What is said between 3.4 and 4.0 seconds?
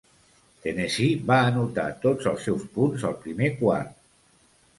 quart.